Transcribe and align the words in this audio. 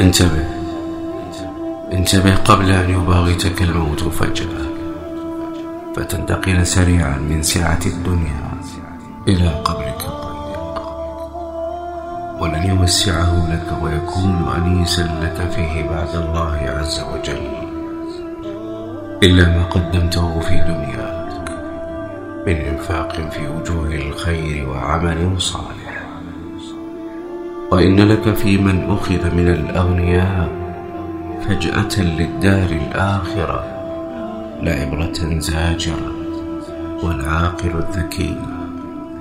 انتبه. 0.00 0.44
انتبه 1.92 2.36
قبل 2.36 2.70
أن 2.70 2.90
يباغتك 2.90 3.62
الموت 3.62 4.02
فجأة. 4.02 4.68
فتنتقل 5.96 6.66
سريعا 6.66 7.18
من 7.18 7.42
سعة 7.42 7.80
الدنيا 7.86 8.50
إلى 9.28 9.48
قبرك 9.48 10.00
الضيق 10.00 10.82
ولن 12.40 12.62
يوسعه 12.62 13.52
لك 13.52 13.82
ويكون 13.82 14.48
أنيسا 14.56 15.02
لك 15.22 15.50
فيه 15.50 15.88
بعد 15.88 16.14
الله 16.14 16.78
عز 16.78 17.00
وجل. 17.00 17.48
إلا 19.22 19.48
ما 19.48 19.64
قدمته 19.64 20.40
في 20.40 20.56
دنياك. 20.56 21.28
من 22.46 22.56
إنفاق 22.56 23.12
في 23.30 23.48
وجوه 23.48 23.94
الخير 23.94 24.68
وعمل 24.68 25.40
صالح. 25.42 25.77
وإن 27.70 28.00
لك 28.00 28.34
في 28.34 28.58
من 28.58 28.90
أخذ 28.90 29.34
من 29.34 29.48
الأغنياء 29.48 30.48
فجأة 31.48 32.02
للدار 32.02 32.70
الآخرة 32.70 33.64
لعبرة 34.62 35.38
زاجرة 35.38 36.12
والعاقل 37.02 37.70
الذكي 37.88 38.36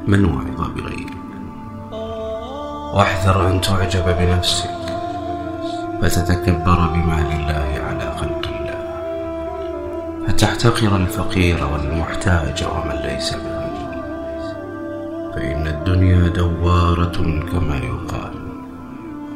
من 0.07 0.25
وعظ 0.25 0.69
بغيره 0.75 1.17
واحذر 2.93 3.51
أن 3.51 3.61
تعجب 3.61 4.05
بنفسك 4.19 4.69
فتتكبر 6.01 6.87
بمال 6.87 7.31
الله 7.31 7.81
على 7.89 8.13
خلق 8.17 8.47
الله. 8.47 8.77
فتحتقر 10.27 10.95
الفقير 10.95 11.57
والمحتاج 11.73 12.63
ومن 12.63 12.95
ليس 13.03 13.33
بغني 13.33 13.87
فإن 15.33 15.67
الدنيا 15.67 16.27
دوارة 16.27 17.41
كما 17.51 17.77
يقال. 17.77 18.36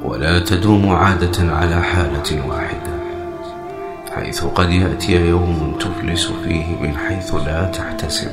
ولا 0.03 0.39
تدوم 0.39 0.89
عادة 0.89 1.53
على 1.53 1.81
حالة 1.81 2.47
واحدة 2.47 2.91
حيث 4.15 4.43
قد 4.43 4.69
يأتي 4.69 5.27
يوم 5.29 5.75
تفلس 5.79 6.31
فيه 6.43 6.81
من 6.81 6.97
حيث 6.97 7.35
لا 7.35 7.65
تحتسب. 7.65 8.31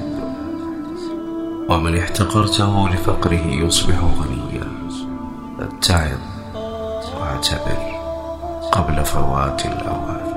ومن 1.69 1.99
احتقرته 1.99 2.89
لفقره 2.89 3.47
يصبح 3.47 3.95
غنيا. 3.99 4.69
اتعظ 5.61 6.19
واعتبر 7.21 7.79
قبل 8.73 9.05
فوات 9.05 9.67
الأوان. 9.67 10.28